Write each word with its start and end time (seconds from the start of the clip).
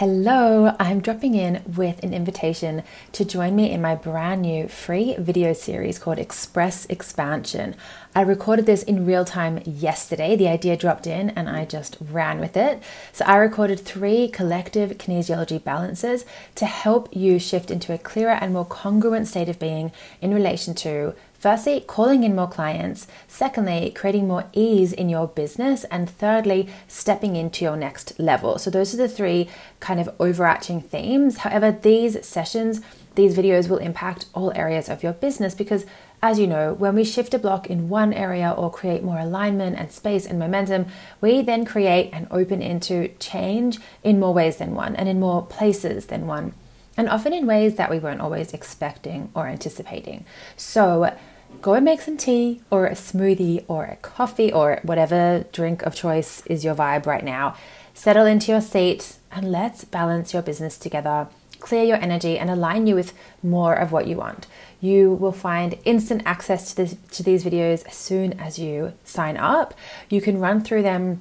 Hello, 0.00 0.74
I'm 0.80 1.02
dropping 1.02 1.34
in 1.34 1.62
with 1.76 2.02
an 2.02 2.14
invitation 2.14 2.84
to 3.12 3.22
join 3.22 3.54
me 3.54 3.70
in 3.70 3.82
my 3.82 3.94
brand 3.94 4.40
new 4.40 4.66
free 4.66 5.14
video 5.18 5.52
series 5.52 5.98
called 5.98 6.18
Express 6.18 6.86
Expansion. 6.86 7.76
I 8.16 8.22
recorded 8.22 8.64
this 8.64 8.82
in 8.82 9.04
real 9.04 9.26
time 9.26 9.60
yesterday. 9.66 10.36
The 10.36 10.48
idea 10.48 10.78
dropped 10.78 11.06
in 11.06 11.28
and 11.28 11.50
I 11.50 11.66
just 11.66 11.98
ran 12.00 12.40
with 12.40 12.56
it. 12.56 12.82
So, 13.12 13.26
I 13.26 13.36
recorded 13.36 13.78
three 13.78 14.28
collective 14.28 14.92
kinesiology 14.92 15.62
balances 15.62 16.24
to 16.54 16.64
help 16.64 17.14
you 17.14 17.38
shift 17.38 17.70
into 17.70 17.92
a 17.92 17.98
clearer 17.98 18.38
and 18.40 18.54
more 18.54 18.64
congruent 18.64 19.28
state 19.28 19.50
of 19.50 19.58
being 19.58 19.92
in 20.22 20.32
relation 20.32 20.72
to 20.76 21.14
Firstly, 21.40 21.80
calling 21.86 22.22
in 22.22 22.36
more 22.36 22.46
clients. 22.46 23.06
Secondly, 23.26 23.90
creating 23.96 24.28
more 24.28 24.44
ease 24.52 24.92
in 24.92 25.08
your 25.08 25.26
business. 25.26 25.84
And 25.84 26.08
thirdly, 26.08 26.68
stepping 26.86 27.34
into 27.34 27.64
your 27.64 27.78
next 27.78 28.20
level. 28.20 28.58
So, 28.58 28.68
those 28.68 28.92
are 28.92 28.98
the 28.98 29.08
three 29.08 29.48
kind 29.80 29.98
of 30.00 30.14
overarching 30.20 30.82
themes. 30.82 31.38
However, 31.38 31.72
these 31.72 32.26
sessions, 32.26 32.82
these 33.14 33.38
videos 33.38 33.70
will 33.70 33.78
impact 33.78 34.26
all 34.34 34.52
areas 34.54 34.90
of 34.90 35.02
your 35.02 35.14
business 35.14 35.54
because, 35.54 35.86
as 36.22 36.38
you 36.38 36.46
know, 36.46 36.74
when 36.74 36.94
we 36.94 37.04
shift 37.04 37.32
a 37.32 37.38
block 37.38 37.70
in 37.70 37.88
one 37.88 38.12
area 38.12 38.50
or 38.50 38.70
create 38.70 39.02
more 39.02 39.18
alignment 39.18 39.78
and 39.78 39.90
space 39.90 40.26
and 40.26 40.38
momentum, 40.38 40.88
we 41.22 41.40
then 41.40 41.64
create 41.64 42.10
and 42.12 42.28
open 42.30 42.60
into 42.60 43.08
change 43.18 43.78
in 44.04 44.20
more 44.20 44.34
ways 44.34 44.58
than 44.58 44.74
one 44.74 44.94
and 44.94 45.08
in 45.08 45.18
more 45.18 45.46
places 45.46 46.06
than 46.06 46.26
one 46.26 46.52
and 47.00 47.08
often 47.08 47.32
in 47.32 47.46
ways 47.46 47.76
that 47.76 47.88
we 47.88 47.98
weren't 47.98 48.20
always 48.20 48.52
expecting 48.52 49.30
or 49.34 49.46
anticipating. 49.46 50.24
So, 50.56 51.16
go 51.62 51.74
and 51.74 51.84
make 51.84 52.00
some 52.00 52.16
tea 52.16 52.62
or 52.70 52.86
a 52.86 52.92
smoothie 52.92 53.64
or 53.68 53.84
a 53.84 53.96
coffee 53.96 54.52
or 54.52 54.80
whatever 54.82 55.44
drink 55.52 55.82
of 55.82 55.94
choice 55.94 56.44
is 56.46 56.64
your 56.64 56.74
vibe 56.74 57.06
right 57.06 57.24
now. 57.24 57.54
Settle 57.94 58.26
into 58.26 58.50
your 58.50 58.60
seat 58.60 59.16
and 59.30 59.52
let's 59.52 59.84
balance 59.84 60.32
your 60.32 60.42
business 60.42 60.78
together. 60.78 61.28
Clear 61.58 61.84
your 61.84 61.98
energy 61.98 62.38
and 62.38 62.48
align 62.48 62.86
you 62.86 62.94
with 62.94 63.12
more 63.42 63.74
of 63.74 63.92
what 63.92 64.06
you 64.06 64.16
want. 64.16 64.46
You 64.80 65.12
will 65.12 65.32
find 65.32 65.78
instant 65.84 66.22
access 66.24 66.70
to, 66.70 66.76
this, 66.76 66.96
to 67.12 67.22
these 67.22 67.44
videos 67.44 67.86
as 67.86 67.94
soon 67.94 68.32
as 68.40 68.58
you 68.58 68.94
sign 69.04 69.36
up. 69.36 69.74
You 70.08 70.22
can 70.22 70.40
run 70.40 70.62
through 70.62 70.82
them 70.82 71.20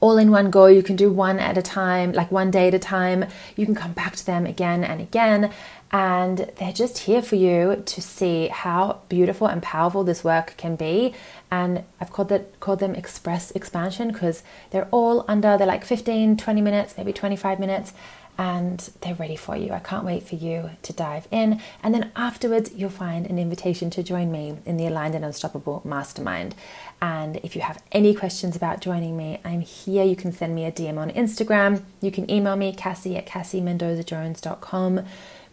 all 0.00 0.16
in 0.16 0.30
one 0.30 0.50
go. 0.50 0.66
You 0.66 0.82
can 0.82 0.96
do 0.96 1.12
one 1.12 1.38
at 1.38 1.58
a 1.58 1.62
time, 1.62 2.12
like 2.12 2.30
one 2.30 2.50
day 2.50 2.68
at 2.68 2.74
a 2.74 2.78
time. 2.78 3.26
You 3.56 3.66
can 3.66 3.74
come 3.74 3.92
back 3.92 4.16
to 4.16 4.26
them 4.26 4.46
again 4.46 4.84
and 4.84 5.00
again. 5.00 5.50
And 5.90 6.50
they're 6.58 6.72
just 6.72 6.98
here 6.98 7.22
for 7.22 7.36
you 7.36 7.82
to 7.86 8.02
see 8.02 8.48
how 8.48 9.00
beautiful 9.08 9.46
and 9.46 9.62
powerful 9.62 10.04
this 10.04 10.22
work 10.22 10.54
can 10.58 10.76
be. 10.76 11.14
And 11.50 11.84
I've 12.00 12.12
called 12.12 12.28
that 12.28 12.60
called 12.60 12.80
them 12.80 12.94
express 12.94 13.50
expansion 13.52 14.12
because 14.12 14.42
they're 14.70 14.88
all 14.90 15.24
under, 15.26 15.56
they're 15.56 15.66
like 15.66 15.84
15, 15.84 16.36
20 16.36 16.60
minutes, 16.60 16.94
maybe 16.98 17.12
25 17.12 17.58
minutes 17.58 17.94
and 18.38 18.90
they're 19.00 19.16
ready 19.16 19.34
for 19.34 19.56
you. 19.56 19.72
I 19.72 19.80
can't 19.80 20.04
wait 20.04 20.22
for 20.22 20.36
you 20.36 20.70
to 20.82 20.92
dive 20.92 21.26
in. 21.32 21.60
And 21.82 21.92
then 21.92 22.12
afterwards, 22.14 22.70
you'll 22.72 22.88
find 22.88 23.26
an 23.26 23.36
invitation 23.36 23.90
to 23.90 24.02
join 24.04 24.30
me 24.30 24.58
in 24.64 24.76
the 24.76 24.86
Aligned 24.86 25.16
and 25.16 25.24
Unstoppable 25.24 25.82
Mastermind. 25.84 26.54
And 27.02 27.38
if 27.38 27.56
you 27.56 27.62
have 27.62 27.82
any 27.90 28.14
questions 28.14 28.54
about 28.54 28.80
joining 28.80 29.16
me, 29.16 29.40
I'm 29.44 29.60
here. 29.60 30.04
You 30.04 30.14
can 30.14 30.30
send 30.30 30.54
me 30.54 30.64
a 30.64 30.70
DM 30.70 30.98
on 30.98 31.10
Instagram. 31.10 31.82
You 32.00 32.12
can 32.12 32.30
email 32.30 32.54
me, 32.54 32.72
Cassie 32.72 33.16
at 33.16 33.26
CassieMendozaJones.com. 33.26 35.04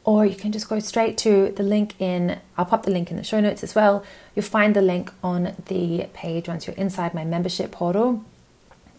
Or 0.03 0.23
you 0.23 0.36
can 0.36 0.52
just 0.52 0.70
go 0.70 0.77
straight 0.77 1.17
to 1.20 1.52
the 1.53 1.64
link 1.64 1.95
in, 1.99 2.39
I'll 2.55 2.66
pop 2.66 2.83
the 2.83 2.92
link 2.92 3.09
in 3.09 3.17
the 3.17 3.23
show 3.23 3.39
notes 3.39 3.64
as 3.64 3.73
well. 3.73 4.05
You'll 4.36 4.45
find 4.45 4.75
the 4.75 4.83
link 4.83 5.11
on 5.23 5.55
the 5.66 6.08
page 6.14 6.47
once 6.47 6.67
you're 6.67 6.75
inside 6.75 7.16
my 7.16 7.25
membership 7.25 7.72
portal 7.72 8.23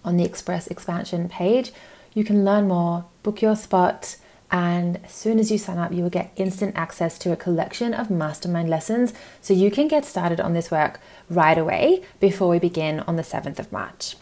on 0.05 0.17
the 0.17 0.25
Express 0.25 0.67
Expansion 0.67 1.28
page 1.28 1.71
you 2.17 2.25
can 2.25 2.47
learn 2.47 2.67
more, 2.67 3.05
book 3.22 3.42
your 3.42 3.55
spot, 3.55 4.17
and 4.50 5.05
as 5.05 5.12
soon 5.12 5.39
as 5.39 5.50
you 5.50 5.59
sign 5.59 5.77
up, 5.77 5.92
you 5.92 6.03
will 6.03 6.09
get 6.09 6.33
instant 6.34 6.75
access 6.75 7.19
to 7.19 7.31
a 7.31 7.36
collection 7.36 7.92
of 7.92 8.09
mastermind 8.11 8.70
lessons 8.70 9.12
so 9.42 9.53
you 9.53 9.70
can 9.70 9.86
get 9.86 10.06
started 10.06 10.41
on 10.41 10.55
this 10.55 10.70
work 10.70 10.98
right 11.28 11.59
away 11.59 12.03
before 12.19 12.49
we 12.49 12.59
begin 12.59 13.00
on 13.00 13.16
the 13.16 13.22
7th 13.22 13.59
of 13.59 13.71
March. 13.71 14.16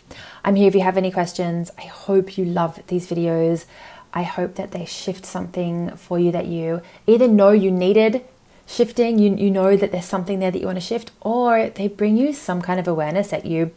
I'm 0.44 0.56
here 0.56 0.66
if 0.66 0.74
you 0.74 0.80
have 0.80 0.96
any 0.96 1.12
questions. 1.12 1.70
I 1.78 1.82
hope 1.82 2.36
you 2.36 2.44
love 2.44 2.82
these 2.88 3.08
videos. 3.08 3.64
I 4.12 4.24
hope 4.24 4.56
that 4.56 4.72
they 4.72 4.86
shift 4.86 5.24
something 5.24 5.94
for 5.94 6.18
you 6.18 6.32
that 6.32 6.46
you 6.46 6.82
either 7.06 7.28
know 7.28 7.50
you 7.50 7.70
needed 7.70 8.24
shifting, 8.66 9.20
you, 9.20 9.36
you 9.36 9.52
know 9.52 9.76
that 9.76 9.92
there's 9.92 10.04
something 10.04 10.40
there 10.40 10.50
that 10.50 10.58
you 10.58 10.66
want 10.66 10.78
to 10.78 10.84
shift, 10.84 11.12
or 11.20 11.68
they 11.68 11.86
bring 11.86 12.16
you 12.16 12.32
some 12.32 12.60
kind 12.60 12.80
of 12.80 12.88
awareness 12.88 13.28
that 13.28 13.44
you 13.44 13.70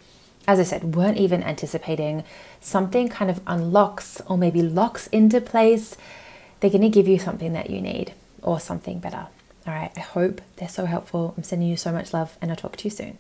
as 0.47 0.59
I 0.59 0.63
said, 0.63 0.96
weren't 0.96 1.18
even 1.18 1.44
anticipating, 1.44 2.24
something 2.62 3.09
kind 3.09 3.30
of 3.30 3.41
unlocks 3.46 4.22
or 4.28 4.38
maybe 4.38 4.62
locks 4.62 5.08
into 5.08 5.41
place, 5.41 5.97
they're 6.59 6.72
going 6.72 6.81
to 6.81 6.90
give 6.90 7.08
you 7.08 7.19
something 7.19 7.53
that 7.53 7.69
you 7.69 7.81
need 7.81 8.13
or 8.41 8.59
something 8.59 9.00
better. 9.00 9.28
All 9.68 9.74
right, 9.74 9.91
I 9.97 10.00
hope 10.00 10.41
they're 10.56 10.69
so 10.69 10.85
helpful. 10.85 11.34
I'm 11.35 11.44
sending 11.44 11.68
you 11.68 11.75
so 11.75 11.91
much 11.91 12.13
love 12.13 12.38
and 12.41 12.50
I'll 12.50 12.58
talk 12.58 12.78
to 12.78 12.84
you 12.85 12.90
soon. 12.90 13.19